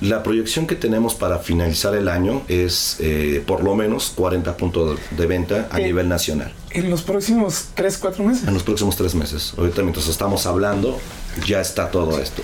[0.00, 4.98] La proyección que tenemos para finalizar el año es eh, por lo menos 40 puntos
[5.10, 6.52] de venta a nivel nacional.
[6.70, 8.46] ¿En los próximos 3, 4 meses?
[8.46, 9.54] En los próximos 3 meses.
[9.56, 11.00] Ahorita mientras estamos hablando,
[11.46, 12.42] ya está todo esto.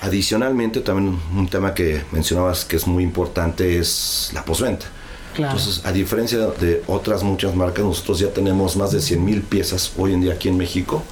[0.00, 4.44] adicionalmente, también un tema que mencionabas que es muy importante es la
[5.38, 9.92] Entonces, a diferencia de otras muchas marcas, nosotros ya tenemos más de 100 mil piezas
[9.96, 11.02] hoy en día aquí en México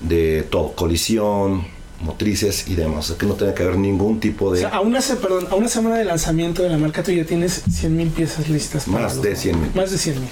[0.00, 1.66] de todo, colisión,
[2.00, 3.06] motrices y demás.
[3.06, 4.64] O sea, que no tiene que haber ningún tipo de...
[4.64, 7.24] O sea, a una, perdón, a una semana de lanzamiento de la marca tú ya
[7.24, 8.86] tienes 100 mil piezas listas.
[8.88, 9.70] más de 100 mil.
[9.74, 10.30] Más de 100 mil.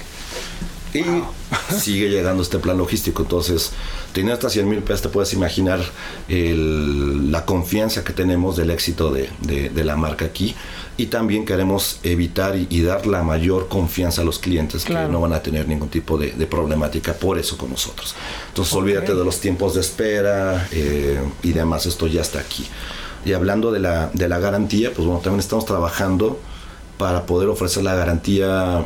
[0.99, 3.23] Y sigue llegando este plan logístico.
[3.23, 3.71] Entonces,
[4.13, 5.79] teniendo hasta 100 mil pesos, te puedes imaginar
[6.27, 10.55] la confianza que tenemos del éxito de, la marca aquí.
[10.97, 15.33] Y también queremos evitar y, dar la mayor confianza a los clientes que no van
[15.33, 18.15] a tener ningún tipo de, problemática por eso con nosotros.
[18.49, 21.85] Entonces, olvídate de los tiempos de espera eh, y demás.
[21.85, 22.65] Esto ya está aquí.
[23.25, 26.39] Y hablando de la, de la garantía, pues bueno, también estamos trabajando
[26.97, 28.85] para poder ofrecer la garantía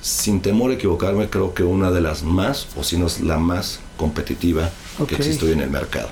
[0.00, 3.38] sin temor a equivocarme, creo que una de las más, o si no es la
[3.38, 4.70] más competitiva
[5.06, 6.08] que existe hoy en el mercado.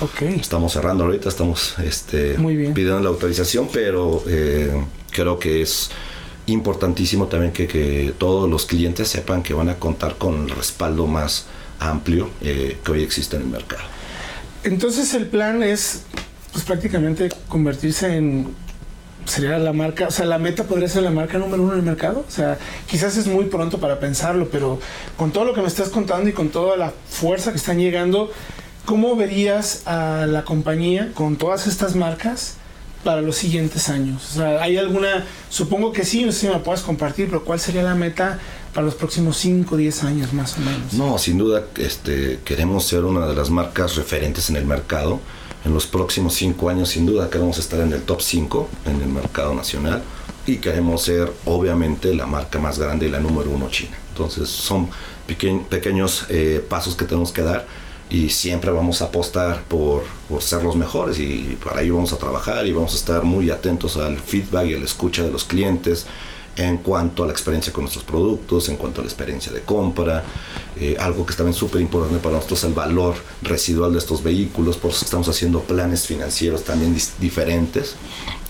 [0.00, 0.36] Okay.
[0.40, 4.72] Estamos cerrando ahorita, estamos este, pidiendo la autorización, pero eh,
[5.10, 5.90] creo que es
[6.46, 11.46] importantísimo también que, todos los clientes sepan que van a contar con el respaldo más
[11.78, 13.82] amplio eh, que hoy existe en el mercado.
[14.64, 16.02] Entonces el plan es
[16.52, 18.54] pues, prácticamente convertirse en
[19.26, 21.84] sería la marca, o sea, la meta podría ser la marca número uno en el
[21.84, 22.24] mercado.
[22.26, 24.80] O sea, quizás es muy pronto para pensarlo, pero
[25.16, 28.30] con todo lo que me estás contando y con toda la fuerza que están llegando,
[28.84, 32.54] ¿cómo verías a la compañía con todas estas marcas
[33.04, 34.30] para los siguientes años?
[34.32, 37.60] O sea, ¿hay alguna, supongo que sí, no sé si me puedes compartir, pero ¿cuál
[37.60, 38.38] sería la meta
[38.74, 40.92] para los próximos 5 o 10 años más o menos?
[40.92, 45.20] No, sin duda este, queremos ser una de las marcas referentes en el mercado
[45.64, 49.08] en los próximos cinco años sin duda queremos estar en el top 5 en el
[49.08, 50.02] mercado nacional
[50.46, 53.96] y queremos ser obviamente la marca más grande y la número uno China.
[54.08, 54.88] Entonces son
[55.26, 57.66] pequeños eh, pasos que tenemos que dar
[58.08, 62.18] y siempre vamos a apostar por, por, ser los mejores y para ello vamos a
[62.18, 65.44] trabajar y vamos a estar muy atentos al feedback y a la escucha de los
[65.44, 66.06] clientes
[66.56, 70.24] en cuanto a la experiencia con nuestros productos, en cuanto a la experiencia de compra,
[70.78, 74.76] eh, algo que es también súper importante para nosotros, el valor residual de estos vehículos,
[74.76, 77.96] por eso estamos haciendo planes financieros también diferentes.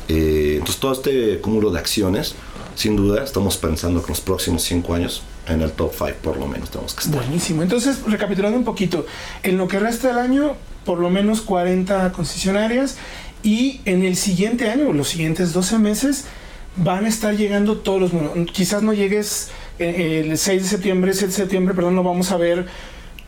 [0.08, 2.34] Eh, entonces todo este cúmulo de acciones,
[2.74, 6.36] sin duda, estamos pensando que en los próximos cinco años en el top 5 por
[6.36, 7.16] lo menos tenemos que estar.
[7.16, 7.62] Buenísimo.
[7.62, 9.06] Entonces, recapitulando un poquito,
[9.42, 12.96] en lo que resta del año, por lo menos 40 concesionarias
[13.42, 16.24] y en el siguiente año, los siguientes 12 meses,
[16.76, 18.12] van a estar llegando todos los
[18.52, 22.36] Quizás no llegues eh, el 6 de septiembre, 7 de septiembre, perdón, no vamos a
[22.36, 22.66] ver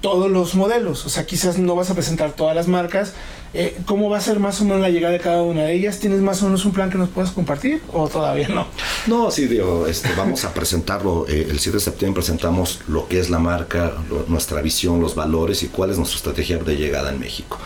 [0.03, 1.07] todos los modelos.
[1.07, 3.15] O sea, quizás no vas a presentar todas las marcas.
[3.55, 5.99] Eh, ¿Cómo va a ser más o menos la llegada de cada una de ellas?
[5.99, 8.67] ¿Tienes más o menos un plan que nos puedas compartir o todavía no?
[9.07, 11.27] No, sí, digo, este, vamos a presentarlo.
[11.29, 13.93] Eh, el 7 de septiembre presentamos lo que es la marca,
[14.29, 17.59] nuestra visión, los valores y cuál es nuestra estrategia de llegada en México.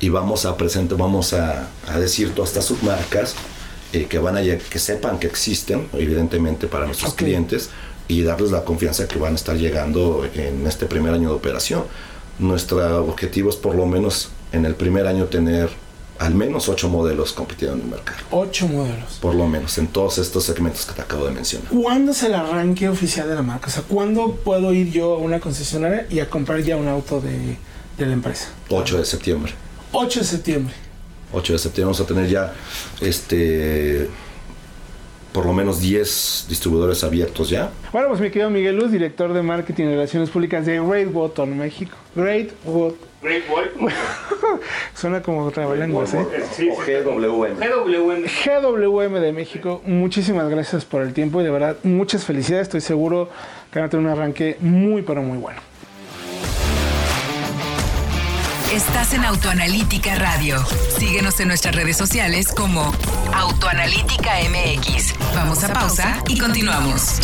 [0.00, 3.34] Y vamos a presentar, vamos a, decir todas estas submarcas
[3.94, 7.70] eh, que van a que sepan que existen, evidentemente para nuestros clientes
[8.08, 11.84] y darles la confianza que van a estar llegando en este primer año de operación.
[12.40, 15.70] Nuestro objetivo es por lo menos en el primer año tener
[16.18, 18.18] al menos ocho modelos compitiendo en el mercado.
[18.32, 19.18] Ocho modelos.
[19.20, 21.68] Por lo menos, en todos estos segmentos que te acabo de mencionar.
[21.70, 23.68] ¿Cuándo es el arranque oficial de la marca?
[23.68, 27.20] O sea, ¿cuándo puedo ir yo a una concesionaria y a comprar ya un auto
[27.20, 27.56] de,
[27.96, 28.48] de la empresa?
[28.70, 29.52] 8 de septiembre.
[29.92, 30.74] 8 de septiembre.
[31.34, 32.52] 8 de septiembre vamos a tener ya
[33.00, 34.08] este
[35.34, 37.70] por lo menos 10 distribuidores abiertos ya.
[37.92, 41.58] Bueno, pues mi querido Miguel Luz, director de marketing y relaciones públicas de Great Button
[41.58, 41.96] México.
[42.14, 42.92] Great What?
[43.20, 43.64] Great What?
[44.94, 46.24] Suena como trabalenguas, ¿eh?
[46.52, 47.56] Sí, o GWM.
[47.58, 48.24] GWM.
[48.44, 49.82] GWM de México.
[49.84, 52.68] Muchísimas gracias por el tiempo y de verdad muchas felicidades.
[52.68, 53.28] Estoy seguro
[53.72, 55.60] que van a tener un arranque muy, pero muy bueno.
[58.72, 60.64] Estás en Autoanalítica Radio.
[60.98, 62.92] Síguenos en nuestras redes sociales como
[63.32, 65.14] Autoanalítica MX.
[65.34, 67.20] Vamos a pausa y continuamos.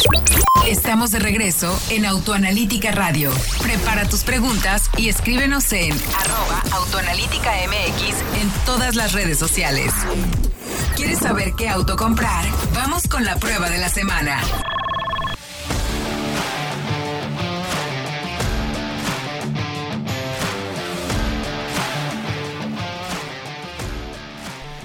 [0.66, 3.32] Estamos de regreso en Autoanalítica Radio.
[3.62, 9.92] Prepara tus preguntas y escríbenos en arroba Autoanalítica MX en todas las redes sociales.
[10.94, 12.44] ¿Quieres saber qué auto comprar?
[12.74, 14.40] Vamos con la prueba de la semana.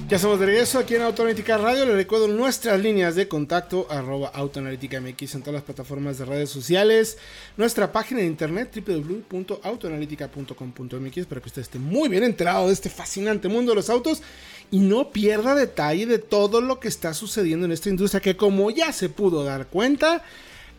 [0.07, 1.83] Ya estamos de regreso aquí en Autoanalítica Radio.
[1.83, 6.51] Les recuerdo nuestras líneas de contacto, arroba Autoanalítica MX en todas las plataformas de redes
[6.51, 7.17] sociales.
[7.57, 13.47] Nuestra página de internet, www.autoanalítica.com.mx, para que usted esté muy bien enterado de este fascinante
[13.47, 14.21] mundo de los autos
[14.69, 18.69] y no pierda detalle de todo lo que está sucediendo en esta industria que como
[18.69, 20.21] ya se pudo dar cuenta,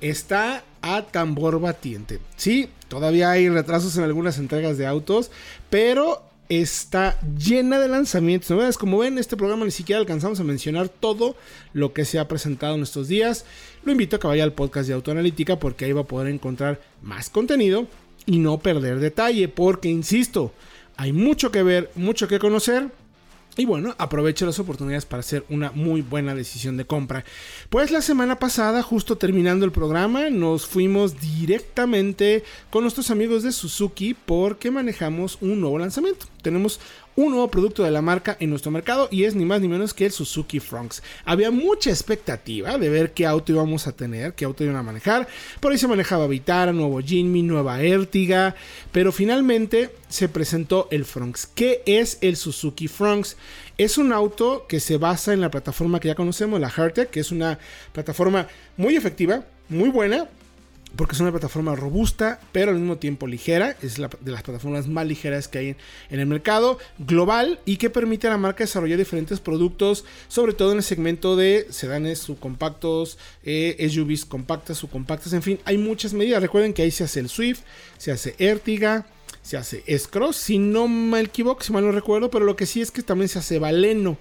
[0.00, 2.20] está a tambor batiente.
[2.36, 5.32] Sí, todavía hay retrasos en algunas entregas de autos,
[5.68, 8.76] pero está llena de lanzamientos.
[8.78, 11.36] Como ven, este programa ni siquiera alcanzamos a mencionar todo
[11.72, 13.44] lo que se ha presentado en estos días.
[13.84, 16.80] Lo invito a que vaya al podcast de Autoanalítica porque ahí va a poder encontrar
[17.02, 17.86] más contenido
[18.26, 19.48] y no perder detalle.
[19.48, 20.52] Porque, insisto,
[20.96, 22.90] hay mucho que ver, mucho que conocer.
[23.58, 27.24] Y bueno, aprovecho las oportunidades para hacer una muy buena decisión de compra.
[27.70, 33.52] Pues la semana pasada, justo terminando el programa, nos fuimos directamente con nuestros amigos de
[33.52, 36.26] Suzuki porque manejamos un nuevo lanzamiento.
[36.42, 36.80] Tenemos
[37.16, 39.94] un nuevo producto de la marca en nuestro mercado y es ni más ni menos
[39.94, 41.02] que el Suzuki Fronx.
[41.24, 45.26] Había mucha expectativa de ver qué auto íbamos a tener, qué auto iban a manejar.
[45.60, 48.54] Por ahí se manejaba Vitara, nuevo Jinmi, nueva Ertiga,
[48.92, 51.46] pero finalmente se presentó el Fronx.
[51.46, 53.36] ¿Qué es el Suzuki Fronx?
[53.78, 57.20] Es un auto que se basa en la plataforma que ya conocemos, la Heartec, que
[57.20, 57.58] es una
[57.92, 60.28] plataforma muy efectiva, muy buena,
[60.94, 63.76] porque es una plataforma robusta, pero al mismo tiempo ligera.
[63.82, 65.76] Es la, de las plataformas más ligeras que hay
[66.10, 70.72] en, el mercado global y que permite a la marca desarrollar diferentes productos, sobre todo
[70.72, 76.40] en el segmento de sedanes subcompactos, eh, SUVs compactas, subcompactas, en fin, hay muchas medidas.
[76.40, 77.60] Recuerden que ahí se hace el Swift,
[77.98, 79.06] se hace Ertiga,
[79.42, 82.80] se hace S-Cross, si no me equivoco, si mal no recuerdo, pero lo que sí
[82.80, 84.18] es que también se hace Valeno.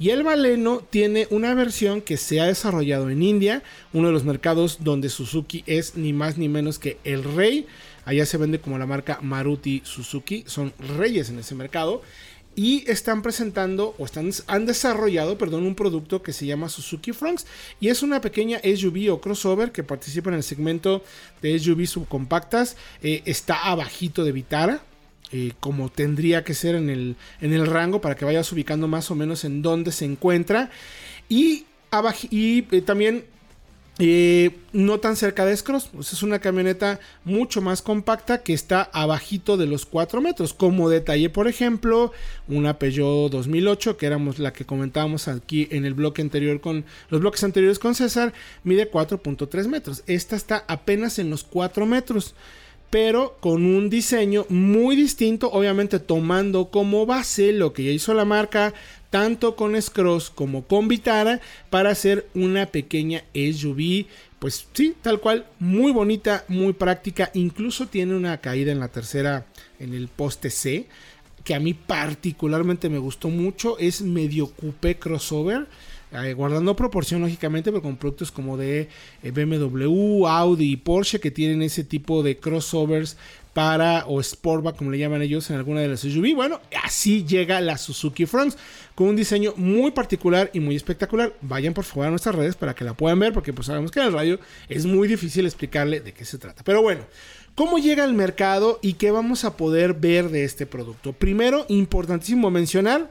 [0.00, 4.22] Y el Baleno tiene una versión que se ha desarrollado en India, uno de los
[4.22, 7.66] mercados donde Suzuki es ni más ni menos que el rey.
[8.04, 12.02] Allá se vende como la marca Maruti Suzuki, son reyes en ese mercado.
[12.54, 17.46] Y están presentando, o están, han desarrollado, perdón, un producto que se llama Suzuki Franks.
[17.80, 21.02] Y es una pequeña SUV o crossover que participa en el segmento
[21.42, 22.76] de SUV subcompactas.
[23.02, 24.80] Eh, está abajito de Vitara,
[25.32, 29.10] eh, como tendría que ser en el, en el rango para que vayas ubicando más
[29.10, 30.70] o menos en dónde se encuentra.
[31.28, 31.66] Y,
[32.30, 33.24] y eh, también
[34.00, 35.90] eh, no tan cerca de Scross.
[35.98, 40.54] Es una camioneta mucho más compacta que está abajito de los 4 metros.
[40.54, 42.12] Como detalle, por ejemplo,
[42.46, 47.20] una Peugeot 2008, que éramos la que comentábamos aquí en el bloque anterior con los
[47.20, 50.04] bloques anteriores con César, mide 4.3 metros.
[50.06, 52.34] Esta está apenas en los 4 metros
[52.90, 58.24] pero con un diseño muy distinto, obviamente tomando como base lo que ya hizo la
[58.24, 58.72] marca,
[59.10, 61.40] tanto con Scross como con Vitara,
[61.70, 64.06] para hacer una pequeña SUV,
[64.38, 69.46] pues sí, tal cual, muy bonita, muy práctica, incluso tiene una caída en la tercera,
[69.78, 70.86] en el poste C,
[71.44, 75.66] que a mí particularmente me gustó mucho, es medio coupé crossover,
[76.12, 78.88] eh, guardando proporción lógicamente, pero con productos como de
[79.22, 83.16] eh, BMW, Audi y Porsche que tienen ese tipo de crossovers
[83.58, 86.34] para o Sportback como le llaman ellos en alguna de las SUV.
[86.34, 88.56] Bueno, así llega la Suzuki Fronts
[88.94, 91.34] con un diseño muy particular y muy espectacular.
[91.40, 93.98] Vayan por favor a nuestras redes para que la puedan ver porque pues sabemos que
[93.98, 94.38] en el radio
[94.68, 96.62] es muy difícil explicarle de qué se trata.
[96.62, 97.02] Pero bueno,
[97.56, 101.12] ¿cómo llega al mercado y qué vamos a poder ver de este producto?
[101.12, 103.10] Primero, importantísimo mencionar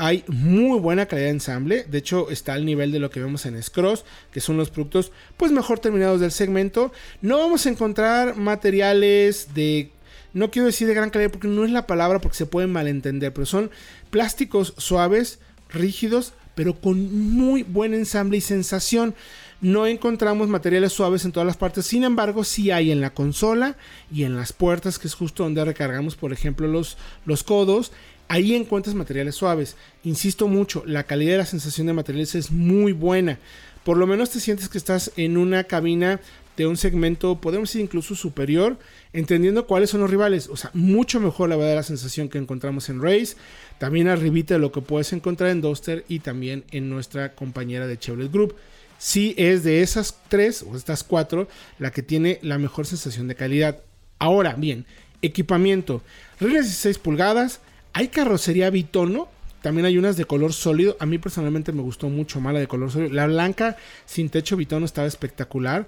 [0.00, 1.84] hay muy buena calidad de ensamble.
[1.84, 5.12] De hecho, está al nivel de lo que vemos en Scross, que son los productos
[5.36, 6.90] pues mejor terminados del segmento.
[7.20, 9.90] No vamos a encontrar materiales de
[10.32, 13.34] no quiero decir de gran calidad porque no es la palabra porque se pueden malentender,
[13.34, 13.70] pero son
[14.08, 15.38] plásticos suaves,
[15.68, 19.14] rígidos, pero con muy buen ensamble y sensación.
[19.60, 23.76] No encontramos materiales suaves en todas las partes, sin embargo, sí hay en la consola
[24.10, 26.96] y en las puertas, que es justo donde recargamos, por ejemplo, los,
[27.26, 27.92] los codos.
[28.30, 29.74] Ahí encuentras materiales suaves.
[30.04, 33.40] Insisto mucho, la calidad de la sensación de materiales es muy buena.
[33.82, 36.20] Por lo menos te sientes que estás en una cabina
[36.56, 38.78] de un segmento, podemos decir incluso superior,
[39.12, 40.48] entendiendo cuáles son los rivales.
[40.48, 43.34] O sea, mucho mejor la verdad la sensación que encontramos en Race.
[43.78, 48.30] También arribita lo que puedes encontrar en Duster y también en nuestra compañera de Chevrolet
[48.30, 48.54] Group
[48.96, 51.48] sí es de esas tres o estas cuatro
[51.80, 53.80] la que tiene la mejor sensación de calidad.
[54.20, 54.86] Ahora, bien,
[55.20, 56.00] equipamiento.
[56.38, 57.60] Rines 16 pulgadas.
[57.92, 59.28] Hay carrocería bitono.
[59.62, 60.96] También hay unas de color sólido.
[61.00, 63.12] A mí personalmente me gustó mucho más la de color sólido.
[63.12, 63.76] La blanca
[64.06, 65.86] sin techo bitono estaba espectacular.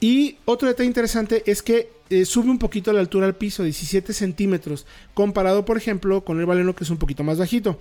[0.00, 4.14] Y otro detalle interesante es que eh, sube un poquito la altura al piso, 17
[4.14, 7.78] centímetros, comparado por ejemplo con el Baleno que es un poquito más bajito.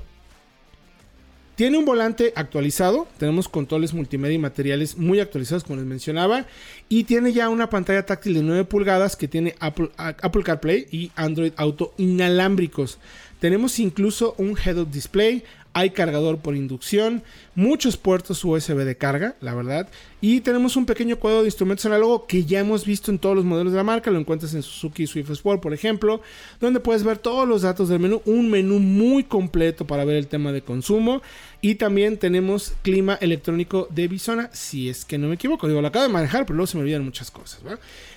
[1.55, 6.45] Tiene un volante actualizado, tenemos controles multimedia y materiales muy actualizados como les mencionaba,
[6.87, 11.11] y tiene ya una pantalla táctil de 9 pulgadas que tiene Apple, Apple CarPlay y
[11.17, 12.97] Android Auto inalámbricos.
[13.39, 17.23] Tenemos incluso un head-up display, hay cargador por inducción,
[17.55, 19.87] muchos puertos USB de carga, la verdad,
[20.19, 23.45] y tenemos un pequeño cuadro de instrumentos análogo que ya hemos visto en todos los
[23.45, 26.21] modelos de la marca, lo encuentras en Suzuki Swift Sport, por ejemplo,
[26.59, 30.27] donde puedes ver todos los datos del menú, un menú muy completo para ver el
[30.27, 31.21] tema de consumo,
[31.61, 35.87] y también tenemos clima electrónico de Bisona, si es que no me equivoco, digo, lo
[35.87, 37.61] acabo de manejar, pero luego se me olvidan muchas cosas,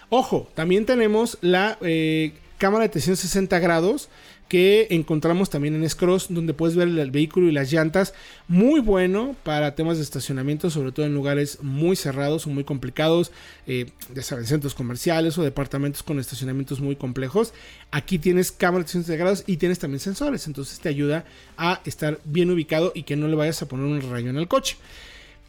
[0.08, 4.10] Ojo, también tenemos la eh, cámara de 360 grados,
[4.52, 8.12] que encontramos también en Scross, donde puedes ver el vehículo y las llantas.
[8.48, 13.32] Muy bueno para temas de estacionamiento, sobre todo en lugares muy cerrados o muy complicados,
[13.66, 17.54] eh, ya saben, centros comerciales o departamentos con estacionamientos muy complejos.
[17.92, 21.24] Aquí tienes cámaras integradas y tienes también sensores, entonces te ayuda
[21.56, 24.48] a estar bien ubicado y que no le vayas a poner un rayo en el
[24.48, 24.76] coche.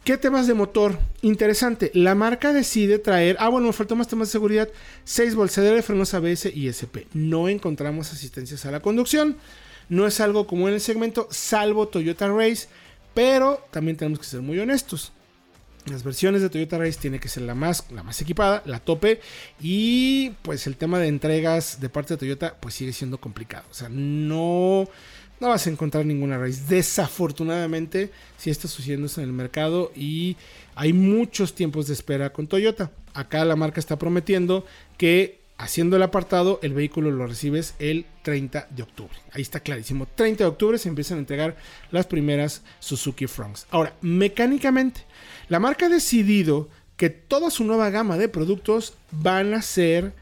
[0.04, 0.98] ¿Qué temas de motor?
[1.22, 1.90] Interesante.
[1.94, 3.38] La marca decide traer.
[3.40, 4.68] Ah, bueno, me faltó más temas de seguridad.
[5.04, 7.08] 6 bolsadores de frenos ABS y SP.
[7.14, 9.38] No encontramos asistencias a la conducción.
[9.88, 12.68] No es algo como en el segmento, salvo Toyota Race.
[13.14, 15.12] Pero también tenemos que ser muy honestos.
[15.86, 19.22] Las versiones de Toyota Race tiene que ser la más, la más equipada, la tope.
[19.58, 23.64] Y pues el tema de entregas de parte de Toyota pues sigue siendo complicado.
[23.70, 24.86] O sea, no
[25.40, 26.68] no vas a encontrar ninguna raíz.
[26.68, 30.36] Desafortunadamente, si está sucediendo en el mercado y
[30.74, 32.90] hay muchos tiempos de espera con Toyota.
[33.12, 34.64] Acá la marca está prometiendo
[34.96, 39.14] que haciendo el apartado, el vehículo lo recibes el 30 de octubre.
[39.32, 40.06] Ahí está clarísimo.
[40.14, 41.56] 30 de octubre se empiezan a entregar
[41.90, 43.66] las primeras Suzuki Fronts.
[43.70, 45.02] Ahora, mecánicamente,
[45.48, 50.12] la marca ha decidido que toda su nueva gama de productos van a ser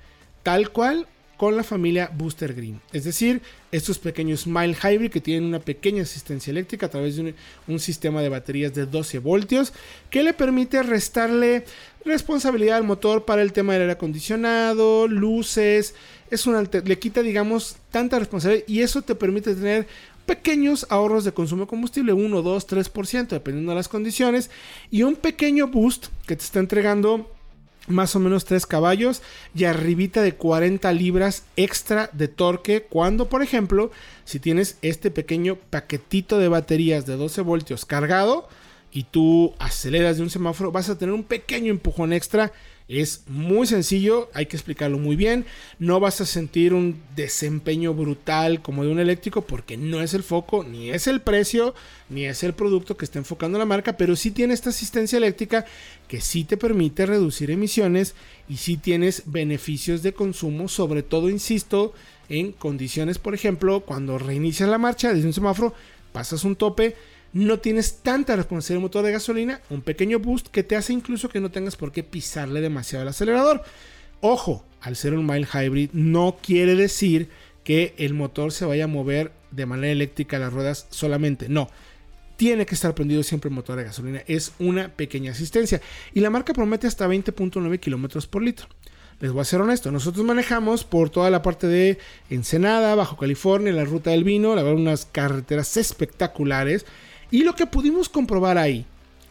[0.43, 1.07] tal cual
[1.43, 2.81] con la familia Booster Green.
[2.93, 7.35] Es decir, estos pequeños Mile Hybrid que tienen una pequeña asistencia eléctrica a través de
[7.67, 9.73] un, sistema de baterías de 12 voltios
[10.09, 11.65] que le permite restarle
[12.05, 15.97] responsabilidad al motor para el tema del aire acondicionado, luces.
[16.31, 19.89] Es le quita, digamos, tanta responsabilidad y eso te permite tener
[20.27, 24.49] pequeños ahorros de consumo de combustible, 1, 2, 3%, dependiendo de las condiciones,
[24.93, 27.29] y un pequeño boost que te está entregando
[27.89, 29.23] más o menos 3 caballos
[29.55, 33.91] y arribita de 40 libras extra de torque cuando por ejemplo
[34.25, 38.49] si tienes este pequeño paquetito de baterías de 12 voltios cargado
[38.93, 42.53] y tú aceleras de un semáforo vas a tener un pequeño empujón extra
[43.01, 45.47] es muy sencillo, hay que explicarlo muy bien.
[45.79, 50.23] No vas a sentir un desempeño brutal como de un eléctrico porque no es el
[50.23, 51.75] foco, ni es el precio,
[52.11, 55.65] ni es el producto que está enfocando la marca, pero sí tiene esta asistencia eléctrica
[56.09, 58.15] que sí te permite reducir emisiones
[58.49, 61.95] y sí tienes beneficios de consumo, sobre todo, insisto,
[62.29, 65.75] en condiciones, por ejemplo, cuando reinicias la marcha desde un semáforo,
[66.13, 66.97] pasas un tope
[67.33, 71.29] no tienes tanta responsabilidad del motor de gasolina, un pequeño boost que te hace incluso
[71.29, 73.63] que no tengas por qué pisarle demasiado el acelerador.
[74.21, 77.29] Ojo, al ser un mild hybrid no quiere decir
[77.65, 81.69] que el motor se vaya a mover de manera eléctrica las ruedas solamente, no.
[82.37, 85.81] Tiene que estar prendido siempre el motor de gasolina, es una pequeña asistencia
[86.13, 88.67] y la marca promete hasta 20.9 kilómetros por litro.
[89.21, 93.73] Les voy a ser honesto, nosotros manejamos por toda la parte de Ensenada, Bajo California,
[93.73, 96.85] la ruta del vino, la verdad unas carreteras espectaculares
[97.33, 98.85] y lo que pudimos comprobar ahí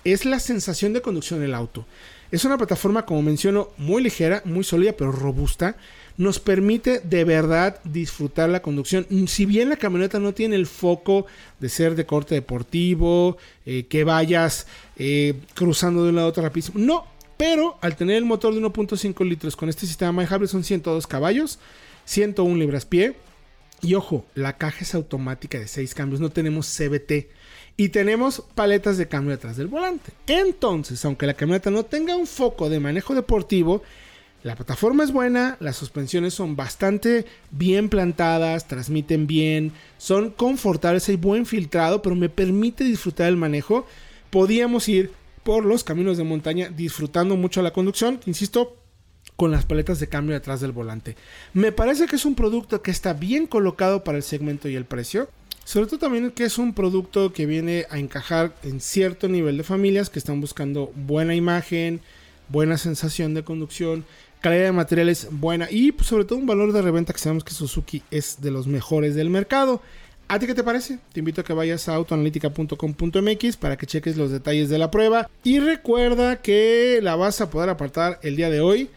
[0.04, 1.86] es la sensación de conducción del auto.
[2.32, 5.76] Es una plataforma, como menciono, muy ligera, muy sólida, pero robusta.
[6.18, 9.06] Nos permite de verdad disfrutar la conducción.
[9.28, 11.28] Si bien la camioneta no tiene el foco
[11.60, 14.66] de ser de corte deportivo, eh, que vayas
[14.98, 16.80] eh, cruzando de un lado a otro rapidísimo.
[16.80, 17.06] No,
[17.38, 21.60] pero al tener el motor de 1.5 litros con este sistema manejable son 102 caballos,
[22.06, 23.16] 101 libras pie.
[23.84, 27.30] Y ojo, la caja es automática de 6 cambios, no tenemos CBT
[27.78, 30.12] y tenemos paletas de cambio detrás del volante.
[30.28, 33.82] Entonces, aunque la camioneta no tenga un foco de manejo deportivo,
[34.44, 41.16] la plataforma es buena, las suspensiones son bastante bien plantadas, transmiten bien, son confortables, hay
[41.16, 43.86] buen filtrado, pero me permite disfrutar el manejo.
[44.32, 45.12] Podíamos ir
[45.44, 48.78] por los caminos de montaña disfrutando mucho la conducción, insisto,
[49.36, 51.16] con las paletas de cambio detrás del volante.
[51.54, 54.86] Me parece que es un producto que está bien colocado para el segmento y el
[54.86, 55.30] precio.
[55.72, 59.64] Sobre todo también que es un producto que viene a encajar en cierto nivel de
[59.64, 62.02] familias que están buscando buena imagen,
[62.50, 64.04] buena sensación de conducción,
[64.42, 67.54] calidad de materiales buena y pues, sobre todo un valor de reventa que sabemos que
[67.54, 69.82] Suzuki es de los mejores del mercado.
[70.28, 71.00] ¿A ti qué te parece?
[71.14, 75.30] Te invito a que vayas a autoanalítica.com.mx para que cheques los detalles de la prueba
[75.42, 78.90] y recuerda que la vas a poder apartar el día de hoy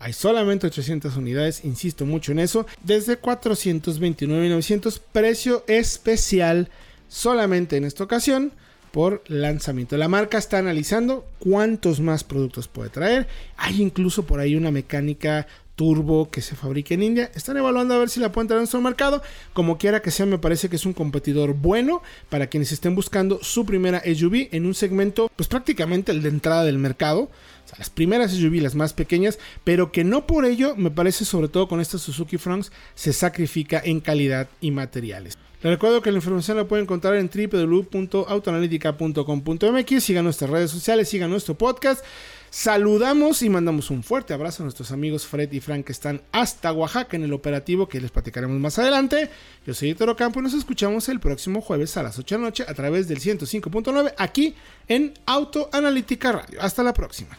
[0.00, 2.66] hay solamente 800 unidades, insisto mucho en eso.
[2.82, 6.70] Desde 429.900, precio especial
[7.06, 8.52] solamente en esta ocasión
[8.92, 9.98] por lanzamiento.
[9.98, 13.28] La marca está analizando cuántos más productos puede traer.
[13.58, 15.46] Hay incluso por ahí una mecánica
[15.80, 17.30] turbo que se fabrica en India.
[17.34, 19.22] Están evaluando a ver si la pueden traer en nuestro mercado.
[19.54, 23.42] Como quiera que sea, me parece que es un competidor bueno para quienes estén buscando
[23.42, 27.30] su primera SUV en un segmento, pues prácticamente el de entrada del mercado
[27.78, 31.68] las primeras SUV, las más pequeñas, pero que no por ello, me parece sobre todo
[31.68, 35.38] con esta Suzuki Fronx, se sacrifica en calidad y materiales.
[35.62, 40.02] Les recuerdo que la información la pueden encontrar en www.autoanalitica.com.mx.
[40.02, 42.04] Sigan nuestras redes sociales, sigan nuestro podcast.
[42.50, 46.72] Saludamos y mandamos un fuerte abrazo a nuestros amigos Fred y Frank que están hasta
[46.72, 49.30] Oaxaca en el operativo que les platicaremos más adelante.
[49.64, 52.46] Yo soy Héctor Campo y nos escuchamos el próximo jueves a las 8 de la
[52.48, 54.56] noche a través del 105.9 aquí
[54.88, 56.60] en Autoanalítica Radio.
[56.60, 57.38] Hasta la próxima.